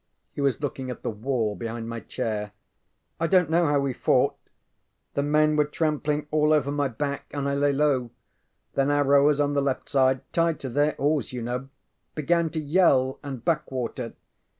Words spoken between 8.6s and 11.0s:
Then our rowers on the left side tied to their